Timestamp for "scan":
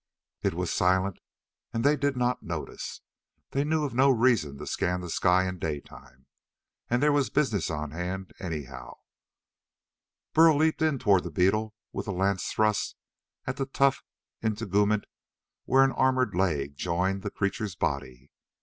4.65-5.01